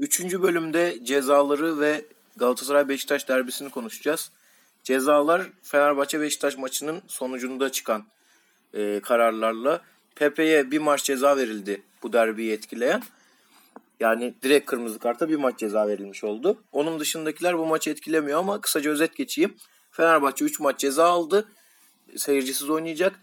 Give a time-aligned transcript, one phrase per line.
[0.00, 2.04] Üçüncü bölümde cezaları ve
[2.36, 4.30] Galatasaray Beşiktaş derbisini konuşacağız.
[4.84, 8.04] Cezalar Fenerbahçe Beşiktaş maçının sonucunda çıkan
[8.74, 9.80] e, kararlarla
[10.14, 13.02] Pepe'ye bir maç ceza verildi bu derbiyi etkileyen.
[14.00, 16.58] Yani direkt kırmızı karta bir maç ceza verilmiş oldu.
[16.72, 19.54] Onun dışındakiler bu maçı etkilemiyor ama kısaca özet geçeyim.
[19.92, 21.48] Fenerbahçe 3 maç ceza aldı.
[22.16, 23.20] Seyircisiz oynayacak.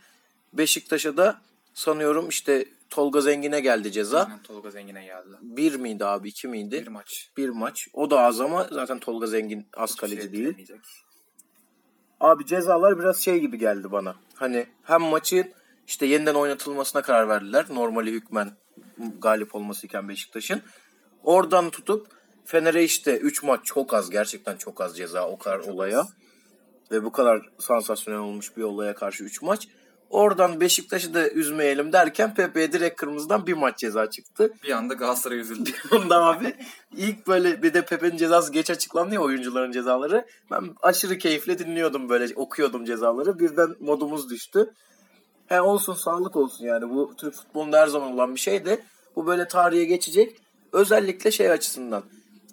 [0.54, 1.42] Beşiktaş'a da
[1.74, 4.24] sanıyorum işte Tolga Zengin'e geldi ceza.
[4.24, 5.38] Aynen Tolga Zengin'e geldi.
[5.42, 6.82] Bir miydi abi iki miydi?
[6.82, 7.30] Bir maç.
[7.38, 7.88] Bir maç.
[7.94, 10.68] O da az ama zaten Tolga Zengin az Hiçbir kaleci şey değil.
[12.20, 14.16] Abi cezalar biraz şey gibi geldi bana.
[14.36, 15.46] Hani hem maçın
[15.88, 17.66] işte yeniden oynatılmasına karar verdiler.
[17.70, 18.52] Normali hükmen
[19.20, 20.62] galip olması iken Beşiktaş'ın.
[21.24, 22.08] Oradan tutup
[22.46, 26.08] Fener'e işte 3 maç çok az gerçekten çok az ceza o kadar olaya.
[26.92, 29.68] Ve bu kadar sansasyonel olmuş bir olaya karşı 3 maç.
[30.10, 34.54] Oradan Beşiktaş'ı da üzmeyelim derken Pepe'ye direkt kırmızıdan bir maç ceza çıktı.
[34.64, 35.70] Bir anda Galatasaray üzüldü.
[35.92, 36.56] Ondan abi
[36.96, 40.26] ilk böyle bir de Pepe'nin cezası geç açıklandı ya oyuncuların cezaları.
[40.52, 43.40] Ben aşırı keyifle dinliyordum böyle okuyordum cezaları.
[43.40, 44.74] Birden modumuz düştü.
[45.48, 48.84] He olsun sağlık olsun yani bu Türk futbolunda her zaman olan bir şey de
[49.16, 50.36] bu böyle tarihe geçecek.
[50.72, 52.04] Özellikle şey açısından.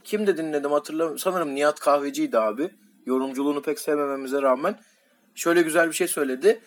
[0.04, 1.18] Kim de dinledim hatırlamıyorum.
[1.18, 2.70] Sanırım Nihat Kahveci'ydi abi.
[3.06, 4.78] Yorumculuğunu pek sevmememize rağmen
[5.34, 6.60] şöyle güzel bir şey söyledi.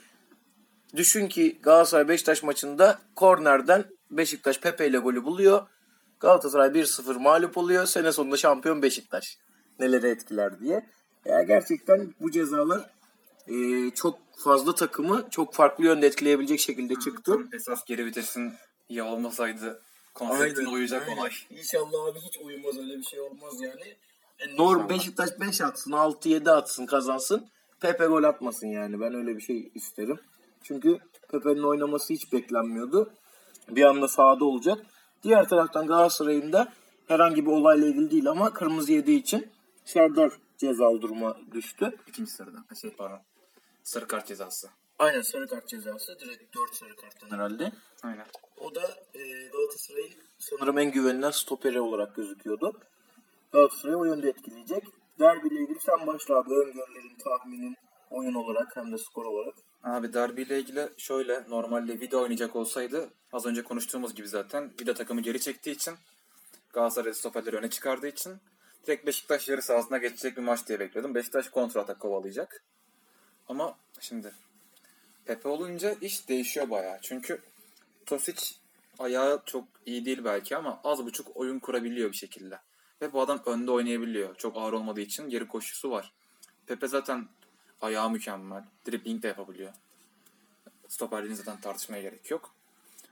[0.96, 5.68] Düşün ki Galatasaray Beşiktaş maçında kornerden Beşiktaş Pepe ile golü buluyor.
[6.20, 7.86] Galatasaray 1-0 mağlup oluyor.
[7.86, 9.38] Sene sonunda şampiyon Beşiktaş.
[9.80, 10.86] Neleri etkiler diye.
[11.26, 12.90] Ya gerçekten bu cezalar
[13.48, 17.38] e, çok fazla takımı çok farklı yönde etkileyebilecek şekilde çıktı.
[17.54, 18.54] Esas geri vitesin
[18.90, 19.82] iyi olmasaydı
[20.14, 21.32] konseptine uyacak olay.
[21.50, 23.96] İnşallah abi hiç uyumaz öyle bir şey olmaz yani.
[24.58, 27.48] Norm Beşiktaş 5 atsın, 6-7 atsın, kazansın.
[27.80, 29.00] Pepe gol atmasın yani.
[29.00, 30.20] Ben öyle bir şey isterim.
[30.64, 31.00] Çünkü
[31.32, 33.14] Pepe'nin oynaması hiç beklenmiyordu.
[33.70, 34.86] Bir anda sahada olacak.
[35.24, 36.74] Diğer taraftan Galatasaray'ın da
[37.08, 39.52] herhangi bir olayla ilgili değil ama kırmızı yediği için
[39.86, 41.98] Serdar cezalı duruma düştü.
[42.08, 42.66] İkinci sarıdan.
[42.82, 43.22] Şey pardon.
[43.84, 44.68] Sarı kart cezası.
[45.00, 46.20] Aynen sarı kart cezası.
[46.20, 47.72] Direkt 4 sarı karttan herhalde.
[48.04, 48.26] Aynen.
[48.58, 48.82] O da
[49.14, 52.80] e, Galatasaray'ın sanırım en güvenilen stoperi olarak gözüküyordu.
[53.52, 54.84] Galatasaray'ı o yönde etkileyecek.
[55.20, 56.54] Derbiyle ilgili sen başla abi.
[56.54, 57.76] Öngörülerin, tahminin,
[58.10, 59.56] oyun olarak hem de skor olarak.
[59.88, 65.22] Abi derbiyle ilgili şöyle normalde Vida oynayacak olsaydı az önce konuştuğumuz gibi zaten Vida takımı
[65.22, 65.94] geri çektiği için
[66.74, 68.38] Galatasaray stoperleri öne çıkardığı için
[68.88, 71.16] direkt Beşiktaş yarı sahasına geçecek bir maç diye bekliyordum.
[71.16, 72.64] Beşiktaş kontra atak kovalayacak.
[73.48, 74.34] Ama şimdi
[75.26, 76.98] Pepe olunca iş değişiyor bayağı.
[77.02, 77.42] Çünkü
[78.06, 78.56] Tosic
[79.00, 82.60] ayağı çok iyi değil belki ama az buçuk oyun kurabiliyor bir şekilde.
[83.02, 84.36] Ve bu adam önde oynayabiliyor.
[84.36, 86.14] Çok ağır olmadığı için geri koşusu var.
[86.66, 87.28] Pepe zaten
[87.82, 88.64] ayağı mükemmel.
[88.88, 89.74] Dribbling de yapabiliyor.
[90.88, 92.54] Stoperliğini zaten tartışmaya gerek yok.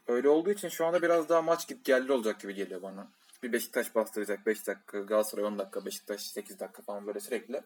[0.08, 3.08] Öyle olduğu için şu anda biraz daha maç git geldi olacak gibi geliyor bana.
[3.44, 7.62] Bir Beşiktaş bastıracak 5 dakika, Galatasaray 10 dakika, Beşiktaş 8 dakika falan böyle sürekli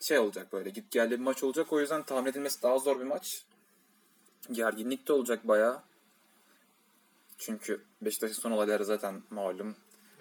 [0.00, 1.72] şey olacak böyle git geldi bir maç olacak.
[1.72, 3.44] O yüzden tahmin edilmesi daha zor bir maç.
[4.52, 5.82] Gerginlik de olacak bayağı.
[7.38, 9.76] Çünkü Beşiktaş'ın son olayları zaten malum.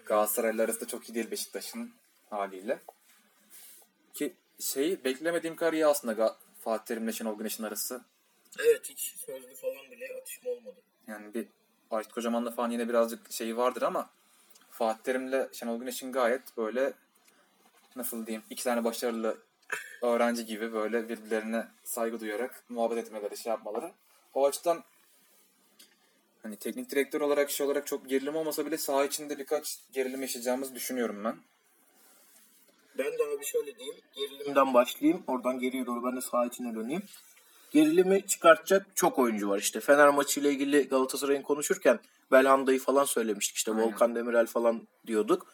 [0.06, 1.92] Galatasaraylılar arasında çok iyi değil Beşiktaş'ın
[2.30, 2.80] haliyle.
[4.14, 8.02] Ki şeyi beklemediğim kadar iyi aslında Fatih Terim'le Şenol Güneş'in arası.
[8.60, 10.76] Evet hiç sözlü falan bile atışma olmadı.
[11.08, 11.48] Yani bir
[11.92, 14.10] Aykut Kocaman'la falan yine birazcık şeyi vardır ama
[14.70, 16.94] Fatih Terim'le Şenol Güneş'in gayet böyle
[17.96, 19.38] nasıl diyeyim iki tane başarılı
[20.02, 23.92] öğrenci gibi böyle birbirlerine saygı duyarak muhabbet etmeleri, şey yapmaları.
[24.34, 24.84] O açıdan
[26.44, 30.76] hani teknik direktör olarak şey olarak çok gerilim olmasa bile saha içinde birkaç gerilim yaşayacağımızı
[30.76, 31.38] düşünüyorum ben.
[32.98, 33.96] Ben de abi şöyle diyeyim.
[34.16, 35.24] Gerilimden başlayayım.
[35.28, 37.02] Oradan geriye doğru ben de saha içine döneyim.
[37.72, 39.80] Gerilimi çıkartacak çok oyuncu var işte.
[39.80, 42.00] Fener maçıyla ilgili Galatasaray'ın konuşurken
[42.32, 43.56] Belhanda'yı falan söylemiştik.
[43.58, 43.84] İşte Aynen.
[43.84, 45.48] Volkan Demirel falan diyorduk.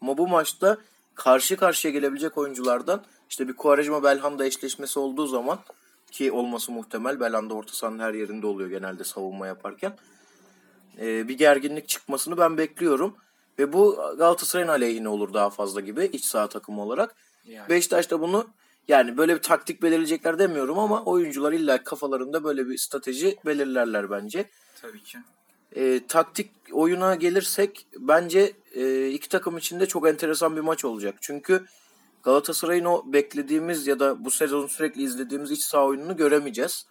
[0.00, 0.78] Ama bu maçta
[1.14, 5.58] karşı karşıya gelebilecek oyunculardan işte bir Quaresma Belhanda eşleşmesi olduğu zaman
[6.12, 7.20] ki olması muhtemel.
[7.20, 9.96] Belhanda orta sahanın her yerinde oluyor genelde savunma yaparken.
[11.00, 13.16] Ee, bir gerginlik çıkmasını ben bekliyorum.
[13.58, 17.14] Ve bu Galatasaray'ın aleyhine olur daha fazla gibi iç saha takımı olarak.
[17.46, 17.68] Yani.
[17.68, 18.46] Beşiktaş da bunu
[18.88, 24.44] yani böyle bir taktik belirleyecekler demiyorum ama oyuncular illa kafalarında böyle bir strateji belirlerler bence.
[24.82, 25.18] Tabii ki.
[25.76, 31.14] E, taktik oyuna gelirsek bence e, iki takım için de çok enteresan bir maç olacak.
[31.20, 31.66] Çünkü
[32.22, 36.86] Galatasaray'ın o beklediğimiz ya da bu sezon sürekli izlediğimiz iç saha oyununu göremeyeceğiz.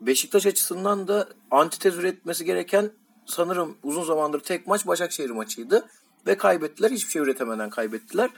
[0.00, 2.90] Beşiktaş açısından da antitez üretmesi gereken
[3.28, 5.88] sanırım uzun zamandır tek maç Başakşehir maçıydı.
[6.26, 6.90] Ve kaybettiler.
[6.90, 8.30] Hiçbir şey üretemeden kaybettiler.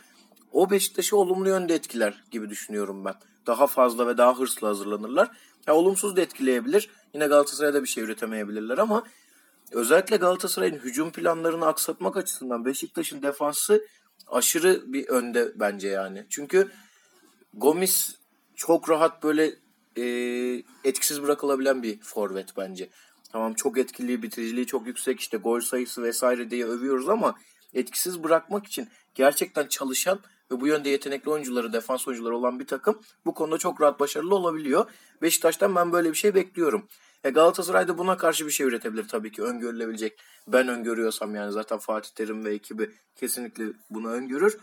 [0.52, 3.14] O Beşiktaş'ı olumlu yönde etkiler gibi düşünüyorum ben.
[3.46, 5.30] Daha fazla ve daha hırslı hazırlanırlar.
[5.66, 6.90] Ya olumsuz da etkileyebilir.
[7.14, 9.04] Yine Galatasaray'da bir şey üretemeyebilirler ama
[9.72, 13.86] özellikle Galatasaray'ın hücum planlarını aksatmak açısından Beşiktaş'ın defansı
[14.26, 16.26] aşırı bir önde bence yani.
[16.30, 16.70] Çünkü
[17.54, 18.16] Gomis
[18.56, 19.54] çok rahat böyle
[19.96, 20.04] e,
[20.84, 22.90] etkisiz bırakılabilen bir forvet bence.
[23.32, 27.34] Tamam çok etkili, bitiriciliği çok yüksek işte gol sayısı vesaire diye övüyoruz ama
[27.74, 33.00] etkisiz bırakmak için gerçekten çalışan ve bu yönde yetenekli oyuncuları, defans oyuncuları olan bir takım
[33.26, 34.90] bu konuda çok rahat başarılı olabiliyor.
[35.22, 36.88] Beşiktaş'tan ben böyle bir şey bekliyorum.
[37.24, 40.20] E Galatasaray da buna karşı bir şey üretebilir tabii ki öngörülebilecek.
[40.48, 44.58] Ben öngörüyorsam yani zaten Fatih Terim ve ekibi kesinlikle bunu öngörür.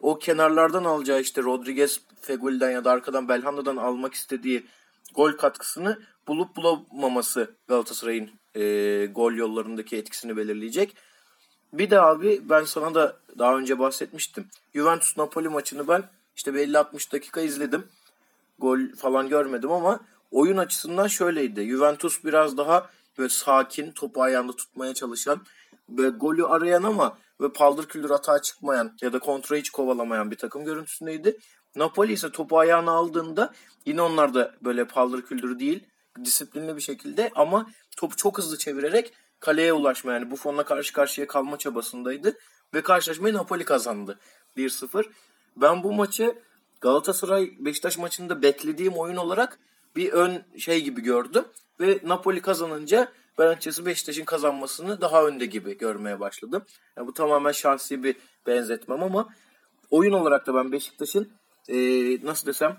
[0.00, 4.66] O kenarlardan alacağı işte Rodriguez, Fegül'den ya da arkadan Belhanda'dan almak istediği
[5.14, 5.98] gol katkısını
[6.28, 10.96] bulup bulamaması Galatasaray'ın e, gol yollarındaki etkisini belirleyecek.
[11.72, 14.46] Bir de abi ben sana da daha önce bahsetmiştim.
[14.74, 16.02] Juventus Napoli maçını ben
[16.36, 17.86] işte bir 50-60 dakika izledim.
[18.58, 20.00] Gol falan görmedim ama
[20.30, 21.68] oyun açısından şöyleydi.
[21.68, 25.40] Juventus biraz daha böyle sakin, topu ayağında tutmaya çalışan
[25.88, 30.36] ve golü arayan ama ve paldır küldür atağa çıkmayan ya da kontra hiç kovalamayan bir
[30.36, 31.38] takım görüntüsündeydi.
[31.76, 33.52] Napoli ise topu ayağına aldığında
[33.86, 35.84] yine onlar da böyle paldır küldür değil
[36.24, 37.66] disiplinli bir şekilde ama
[37.96, 42.38] topu çok hızlı çevirerek kaleye ulaşma yani Buffon'la karşı karşıya kalma çabasındaydı
[42.74, 44.18] ve karşılaşmayı Napoli kazandı
[44.56, 45.04] 1-0.
[45.56, 46.34] Ben bu maçı
[46.80, 49.58] Galatasaray Beşiktaş maçında beklediğim oyun olarak
[49.96, 51.44] bir ön şey gibi gördüm
[51.80, 56.62] ve Napoli kazanınca ben açıkçası Beşiktaş'ın kazanmasını daha önde gibi görmeye başladım.
[56.96, 58.16] Yani bu tamamen şahsi bir
[58.46, 59.28] benzetmem ama
[59.90, 61.32] oyun olarak da ben Beşiktaş'ın
[61.68, 61.76] e,
[62.26, 62.78] nasıl desem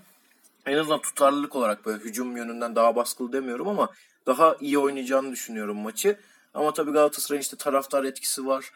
[0.66, 3.88] en azından tutarlılık olarak böyle hücum yönünden daha baskılı demiyorum ama
[4.26, 6.18] daha iyi oynayacağını düşünüyorum maçı.
[6.54, 8.72] Ama tabii Galatasaray'ın işte taraftar etkisi var.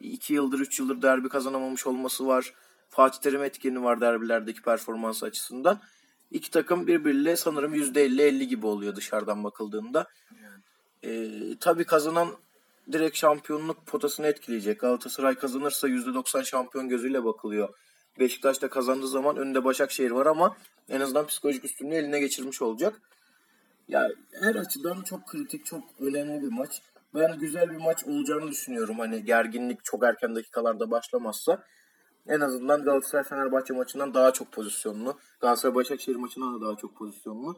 [0.00, 2.54] 2 yıldır 3 yıldır derbi kazanamamış olması var.
[2.88, 5.80] Fatih Terim etkeni var derbilerdeki performans açısından.
[6.30, 10.06] İki takım birbiriyle sanırım %50-50 gibi oluyor dışarıdan bakıldığında.
[10.42, 10.62] Yani.
[11.14, 12.28] Ee, tabii kazanan
[12.92, 14.80] direkt şampiyonluk potasını etkileyecek.
[14.80, 17.68] Galatasaray kazanırsa %90 şampiyon gözüyle bakılıyor.
[18.18, 20.56] Beşiktaş da kazandığı zaman önünde Başakşehir var ama
[20.88, 23.00] en azından psikolojik üstünlüğü eline geçirmiş olacak.
[23.88, 24.08] Ya
[24.40, 26.82] her açıdan çok kritik, çok önemli bir maç.
[27.14, 28.98] Ben güzel bir maç olacağını düşünüyorum.
[28.98, 31.64] Hani gerginlik çok erken dakikalarda başlamazsa
[32.26, 35.18] en azından Galatasaray Fenerbahçe maçından daha çok pozisyonlu.
[35.40, 37.56] Galatasaray Başakşehir maçından da daha çok pozisyonlu.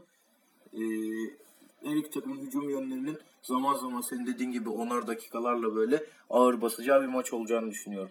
[0.72, 0.80] Ee,
[1.84, 7.06] her takımın hücum yönlerinin zaman zaman senin dediğin gibi onar dakikalarla böyle ağır basacağı bir
[7.06, 8.10] maç olacağını düşünüyorum.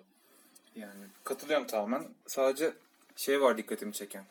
[0.75, 2.07] Yani katılıyorum tamamen.
[2.27, 2.73] Sadece
[3.15, 4.25] şey var dikkatimi çeken.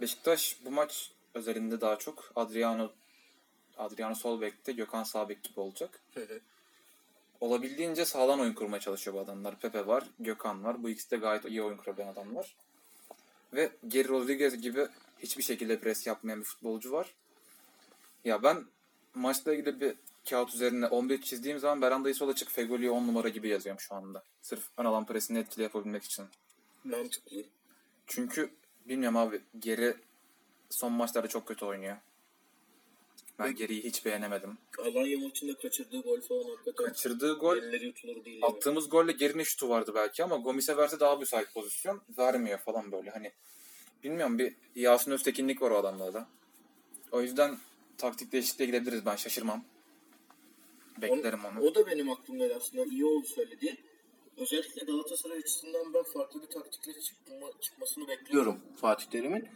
[0.00, 2.92] Beşiktaş bu maç özelinde daha çok Adriano
[3.78, 6.00] Adriano sol bekte, Gökhan sağ bek gibi olacak.
[7.40, 9.58] Olabildiğince sağlam oyun kurmaya çalışıyor bu adamlar.
[9.58, 10.82] Pepe var, Gökhan var.
[10.82, 12.54] Bu ikisi de gayet iyi oyun kurabilen adamlar.
[13.54, 14.86] Ve Geri Rodriguez gibi
[15.18, 17.14] hiçbir şekilde pres yapmayan bir futbolcu var.
[18.24, 18.64] Ya ben
[19.14, 19.94] maçla ilgili bir
[20.30, 24.22] kağıt üzerine 11 çizdiğim zaman Beranda'yı sola çık Fegoli'yi 10 numara gibi yazıyorum şu anda.
[24.42, 26.26] Sırf ön alan presini etkili yapabilmek için.
[26.84, 27.44] Mantıklı.
[28.06, 28.50] Çünkü
[28.88, 29.96] bilmiyorum abi geri
[30.70, 31.96] son maçlarda çok kötü oynuyor.
[33.38, 34.58] Ben Ve geriyi hiç beğenemedim.
[34.78, 36.84] Alanya maçında kaçırdığı gol falan hakikaten.
[36.86, 38.90] Kaçırdığı gol değil attığımız yani.
[38.90, 42.02] golle gerine şutu vardı belki ama Gomis'e verse daha müsait pozisyon.
[42.18, 43.32] Vermiyor falan böyle hani.
[44.04, 46.26] Bilmiyorum bir Yasin Öztekinlik var o adamlarda.
[47.12, 47.58] O yüzden
[47.98, 49.64] taktik değişikliğe gidebiliriz ben şaşırmam.
[51.02, 51.60] Beklerim onu.
[51.60, 53.76] O da benim aklımda aslında iyi oldu söyledi.
[54.36, 59.48] Özellikle Galatasaray açısından ben farklı bir taktikle çıkma, çıkmasını bekliyorum Fatih Terim'in.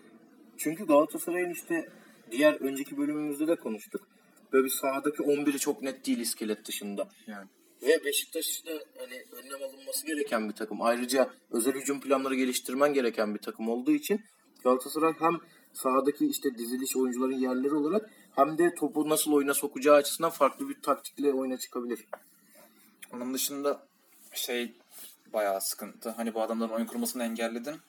[0.56, 1.88] Çünkü Galatasaray'ın işte
[2.30, 4.08] diğer önceki bölümümüzde de konuştuk.
[4.52, 7.08] Böyle bir sahadaki 11'i çok net değil iskelet dışında.
[7.26, 7.48] Yani.
[7.82, 10.82] Ve Beşiktaş'ta hani önlem alınması gereken bir takım.
[10.82, 14.20] Ayrıca özel hücum planları geliştirmen gereken bir takım olduğu için
[14.64, 15.38] Galatasaray hem
[15.72, 20.82] sahadaki işte diziliş oyuncuların yerleri olarak hem de topu nasıl oyuna sokacağı açısından farklı bir
[20.82, 22.06] taktikle oyuna çıkabilir.
[23.12, 23.86] Onun dışında
[24.38, 24.72] şey
[25.32, 26.10] bayağı sıkıntı.
[26.10, 27.80] Hani bu adamların oyun kurmasını engelledin.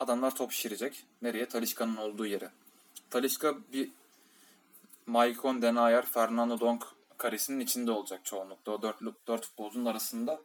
[0.00, 1.04] Adamlar top şişirecek.
[1.22, 1.46] Nereye?
[1.46, 2.50] Talişka'nın olduğu yere.
[3.10, 3.90] Talişka bir
[5.06, 6.84] Maicon, Denayer, Fernando Donk
[7.18, 8.72] karesinin içinde olacak çoğunlukta.
[8.72, 10.40] O dört, dört futbolcunun arasında.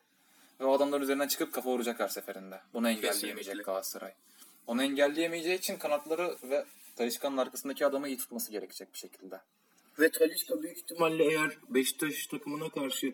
[0.59, 2.61] Ve o adamların üzerinden çıkıp kafa vuracak her seferinde.
[2.73, 3.63] Bunu engelleyemeyecek Kesinlikle.
[3.63, 4.13] Galatasaray.
[4.67, 9.41] Onu engelleyemeyeceği için kanatları ve Talişka'nın arkasındaki adamı iyi tutması gerekecek bir şekilde.
[9.99, 13.13] Ve Talişka büyük ihtimalle eğer Beşiktaş takımına karşı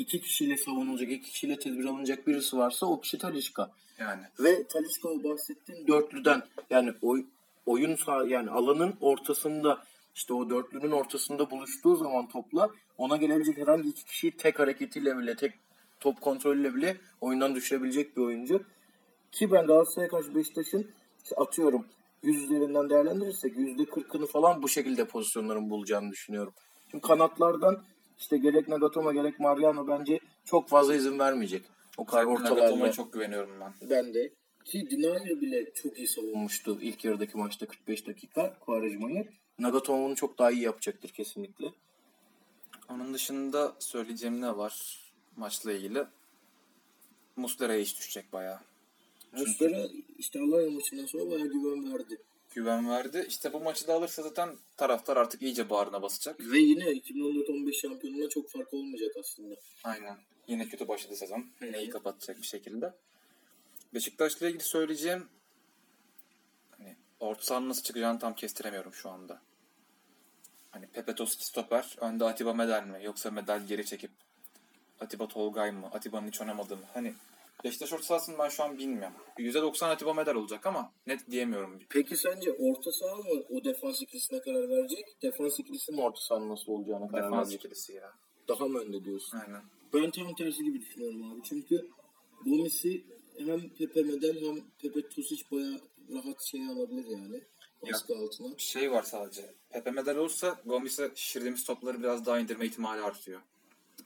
[0.00, 3.70] iki kişiyle savunulacak, iki kişiyle tedbir alınacak birisi varsa o kişi Talişka.
[3.98, 4.22] Yani.
[4.40, 7.24] Ve Talişka o bahsettiğin dörtlüden yani oy,
[7.66, 13.88] oyun sağ yani alanın ortasında işte o dörtlünün ortasında buluştuğu zaman topla ona gelebilecek herhangi
[13.88, 15.52] iki kişiyi tek hareketiyle bile tek
[16.00, 18.62] top kontrolüyle bile oyundan düşürebilecek bir oyuncu.
[19.32, 20.90] Ki ben Galatasaray'a karşı Beşiktaş'ın
[21.24, 21.86] işte atıyorum
[22.22, 26.52] 100 üzerinden değerlendirirsek %40'ını falan bu şekilde pozisyonların bulacağını düşünüyorum.
[26.90, 27.82] Şimdi kanatlardan
[28.20, 31.62] işte gerek Nagatomo gerek Mariano bence çok fazla izin vermeyecek.
[31.96, 32.92] O kadar Nagatomo'ya ortalarla.
[32.92, 33.72] çok güveniyorum ben.
[33.90, 34.32] Ben de.
[34.64, 39.28] Ki Denier bile çok iyi savunmuştu ilk yarıdaki maçta 45 dakika Quaresma'yı.
[39.58, 41.66] Nagatomo'nu çok daha iyi yapacaktır kesinlikle.
[42.88, 45.00] Onun dışında söyleyeceğim ne var
[45.36, 46.04] maçla ilgili?
[47.36, 48.58] Muslera'ya iş düşecek bayağı.
[49.32, 52.18] Muslera işte Alanya maçından sonra bayağı güven verdi.
[52.50, 53.26] Güven verdi.
[53.28, 56.40] İşte bu maçı da alırsa zaten taraftar artık iyice bağrına basacak.
[56.40, 59.54] Ve yine 2014-15 şampiyonluğuna çok fark olmayacak aslında.
[59.84, 60.18] Aynen.
[60.46, 61.46] Yine kötü başladı sezon.
[61.62, 62.94] Yine iyi kapatacak bir şekilde.
[63.94, 65.28] Beşiktaş'la ilgili söyleyeceğim
[66.78, 69.40] hani orta sahanın nasıl çıkacağını tam kestiremiyorum şu anda.
[70.70, 72.98] Hani Pepe Tosic stoper, önde Atiba Medel mi?
[73.02, 74.10] Yoksa Medel geri çekip
[75.00, 75.86] Atiba Tolgay mı?
[75.92, 76.84] Atiba'nın hiç oynamadığı mı?
[76.94, 77.14] Hani
[77.64, 79.16] Beşiktaş orta sahasını ben şu an bilmiyorum.
[79.38, 81.78] %90 Atiba Medel olacak ama net diyemiyorum.
[81.88, 85.16] Peki sence orta saha mı o defans ikilisine karar verecek?
[85.22, 87.64] Defans ikilisi mi orta sahanın nasıl olacağına karar Defans verecek?
[87.64, 88.12] ikilisi ya.
[88.48, 89.38] Daha mı önde diyorsun?
[89.38, 89.62] Aynen.
[89.94, 91.40] Ben tam tersi gibi düşünüyorum abi.
[91.44, 91.90] Çünkü
[92.44, 93.04] Gomis'i
[93.38, 95.80] hem Pepe Medel hem Pepe Tusic bayağı
[96.14, 97.40] rahat şey alabilir yani.
[97.82, 98.56] Baskı altına.
[98.56, 99.54] Bir şey var sadece.
[99.70, 103.40] Pepe Medel olursa Gomis'e şişirdiğimiz topları biraz daha indirme ihtimali artıyor.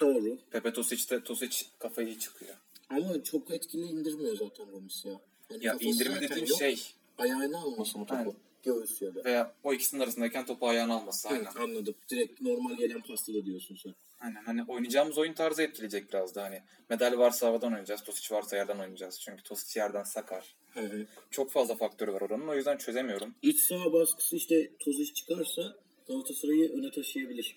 [0.01, 0.39] Doğru.
[0.51, 2.55] Pepe Tosic'te Tosic kafayı çıkıyor.
[2.97, 5.21] Ama çok etkili indirmiyor zaten Gomis ya.
[5.51, 6.59] Yani Ya indirme dediğim yok.
[6.59, 6.83] şey
[7.19, 8.19] Ayağına almasın o topu.
[8.21, 8.35] Aynen.
[8.63, 9.25] Göğüs ya da.
[9.25, 11.29] veya o ikisinin arasındayken topu ayağına alması.
[11.29, 11.41] Aynen.
[11.45, 11.95] Evet, anladım.
[12.11, 13.95] Direkt normal gelen pasta da diyorsun sen.
[14.21, 14.45] Aynen.
[14.45, 16.61] Hani oynayacağımız oyun tarzı etkileyecek biraz da hani.
[16.91, 18.03] Medal varsa havadan oynayacağız.
[18.03, 19.21] Tosic varsa yerden oynayacağız.
[19.21, 20.55] Çünkü Tosic yerden sakar.
[20.75, 21.07] Hı.
[21.31, 22.49] Çok fazla faktörü var oranın.
[22.49, 23.35] O yüzden çözemiyorum.
[23.43, 25.77] İç saha baskısı işte Tozic çıkarsa
[26.09, 27.57] Galatasaray'ı öne taşıyabilir.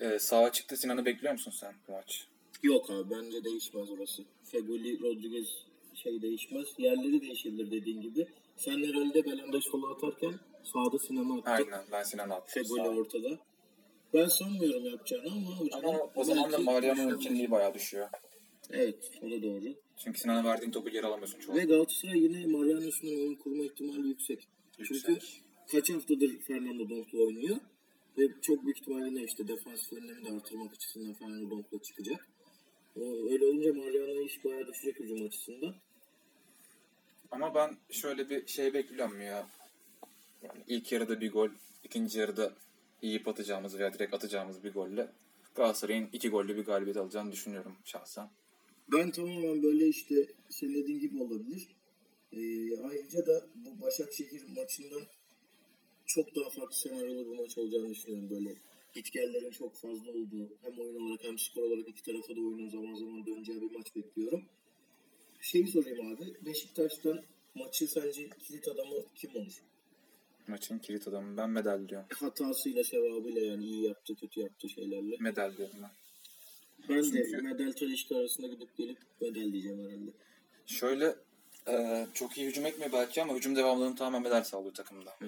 [0.00, 2.26] Ee, sağa çıktı Sinan'ı bekliyor musun sen bu maç?
[2.62, 4.22] Yok abi bence değişmez orası.
[4.44, 5.48] Feguli, Rodriguez
[5.94, 6.66] şey değişmez.
[6.78, 8.26] Yerleri değişebilir dediğin gibi.
[8.56, 11.50] Sen herhalde Belanda sola atarken sağda Sinan'ı attın.
[11.50, 11.84] Aynen.
[11.92, 12.62] Ben Sinan'ı attım.
[12.62, 12.88] Feguli sağa.
[12.88, 13.38] ortada.
[14.14, 15.80] Ben sanmıyorum yapacağını ama hocam.
[15.84, 18.08] Ama o zaman da Mariano'nun kimliği bayağı düşüyor.
[18.70, 19.74] Evet o da doğru.
[19.96, 21.54] Çünkü Sinan'a verdiğin topu geri alamıyorsun çoğu.
[21.56, 24.48] Ve Galatasaray yine Mariano'sunun oyun kurma ihtimali yüksek.
[24.78, 25.00] Yüksek.
[25.06, 25.20] Çünkü
[25.72, 27.56] kaç haftadır Fernando Donk'la oynuyor.
[28.18, 32.28] Ve çok büyük ihtimalle işte defans önlemi de artırmak açısından Fernando Donk'la çıkacak.
[32.96, 35.74] Öyle olunca Mariano iş bayağı düşecek hücum açısından.
[37.30, 39.48] Ama ben şöyle bir şey bekliyorum ya.
[40.42, 41.48] Yani ilk yarıda bir gol,
[41.84, 42.52] ikinci yarıda
[43.02, 45.08] yiyip atacağımız veya direkt atacağımız bir golle
[45.54, 48.28] Galatasaray'ın iki gollü bir galibiyet alacağını düşünüyorum şahsen.
[48.92, 51.68] Ben tamamen böyle işte senin dediğin gibi olabilir.
[52.32, 55.02] Ee, ayrıca da bu Başakşehir maçından
[56.06, 58.54] çok daha farklı senaryolu bir maç olacağını düşünüyorum böyle.
[58.92, 62.94] Gitgellerin çok fazla olduğu hem oyun olarak hem skor olarak iki tarafa da oyunun zaman
[62.94, 64.44] zaman döneceği bir maç bekliyorum.
[65.40, 66.34] Şeyi sorayım abi.
[66.46, 67.22] Beşiktaş'tan
[67.54, 69.62] maçı sence kilit adamı kim olur?
[70.48, 72.06] Maçın kilit adamı ben medal diyorum.
[72.14, 75.16] Hatasıyla, sevabıyla yani iyi yaptı, kötü yaptı şeylerle.
[75.20, 75.90] Medal diyorum ben.
[76.88, 80.10] Ben Çünkü- de Medel Talişka arasında gidip gelip Medel diyeceğim herhalde.
[80.66, 81.16] Şöyle
[81.68, 85.18] e, çok iyi hücum etmiyor belki ama hücum devamlılığını tamamen medal sağlıyor takımda.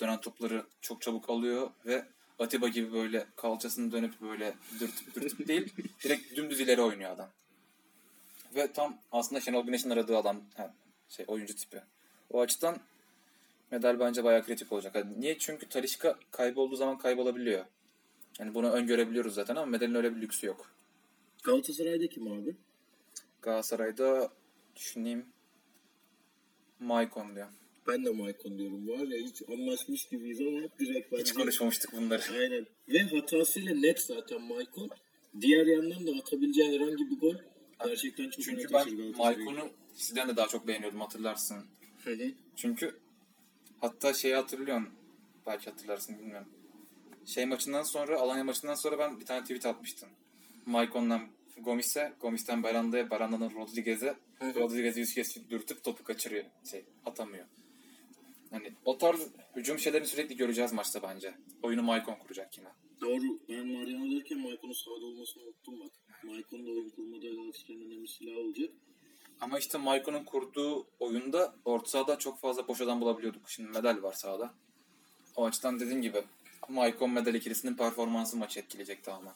[0.00, 2.04] Dönen topları çok çabuk alıyor ve
[2.38, 5.72] Atiba gibi böyle kalçasını dönüp böyle dürtüp dürtüp değil
[6.04, 7.30] direkt dümdüz ileri oynuyor adam.
[8.54, 10.74] Ve tam aslında Şenol Güneş'in aradığı adam ha,
[11.08, 11.82] şey oyuncu tipi.
[12.30, 12.76] O açıdan
[13.70, 14.94] medal bence bayağı kritik olacak.
[14.94, 15.38] Yani niye?
[15.38, 17.64] Çünkü Talişka kaybolduğu zaman kaybolabiliyor.
[18.38, 20.70] Yani bunu öngörebiliyoruz zaten ama medalin öyle bir lüksü yok.
[21.44, 22.56] Galatasaray'da kim abi?
[23.42, 24.30] Galatasaray'da
[24.76, 25.26] düşüneyim
[26.80, 27.48] Maicon diyor.
[27.88, 28.88] Ben de Maicon diyorum.
[28.88, 31.22] Var ya hiç anlaşmış gibiyiz ama direkt bence...
[31.22, 32.22] Hiç konuşmamıştık bunları.
[32.32, 32.66] Aynen.
[32.88, 34.90] Ve hatasıyla net zaten Maicon.
[35.40, 37.34] Diğer yandan da atabileceği herhangi bir gol
[37.84, 39.14] gerçekten çok Çünkü ben.
[39.16, 41.64] Maicon'u sizden de daha çok beğeniyordum hatırlarsın.
[42.04, 42.18] Hı.
[42.56, 42.98] Çünkü
[43.80, 44.90] hatta şeyi hatırlıyorum.
[45.46, 46.48] Belki hatırlarsın bilmiyorum.
[47.26, 50.08] Şey maçından sonra, Alanya maçından sonra ben bir tane tweet atmıştım.
[50.66, 54.16] Maicon'dan Gomis'e, Gomis'ten Beranda'ya, Beranda'dan Rodriguez'e.
[54.42, 56.44] Rodriguez'i yüz kez dürtüp topu kaçırıyor.
[56.70, 57.44] Şey, atamıyor.
[58.54, 61.34] Hani o tarz hücum şeylerini sürekli göreceğiz maçta bence.
[61.62, 62.68] Oyunu Maicon kuracak yine.
[63.00, 63.38] Doğru.
[63.48, 65.90] Ben Mariano derken Maicon'un sahada olmasını unuttum bak.
[66.22, 68.70] Maicon da oyun kurmada Galatasaray'ın önemli silahı olacak.
[69.40, 73.50] Ama işte Maicon'un kurduğu oyunda orta sahada çok fazla boş adam bulabiliyorduk.
[73.50, 74.54] Şimdi medal var sahada.
[75.36, 76.24] O açıdan dediğim gibi
[76.68, 79.34] Maicon medal ikilisinin performansı maçı etkileyecek tamamen.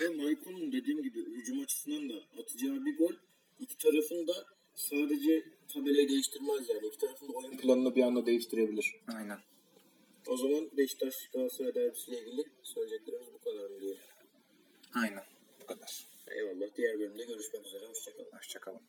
[0.00, 3.12] Ve Maicon'un dediğim gibi hücum açısından da atacağı bir gol
[3.60, 4.32] iki tarafın da
[4.74, 6.86] sadece tabelayı değiştirmez yani.
[6.86, 8.96] İki tarafın da oyun planını bir anda değiştirebilir.
[9.16, 9.38] Aynen.
[10.26, 13.96] O zaman Beşiktaş Galatasaray derbisiyle ilgili söyleyeceklerimiz bu kadar mı diyor.
[14.94, 15.24] Aynen.
[15.62, 16.06] Bu kadar.
[16.30, 16.66] Eyvallah.
[16.76, 17.86] Diğer bölümde görüşmek üzere.
[17.86, 18.32] Hoşçakalın.
[18.32, 18.80] Hoşçakalın.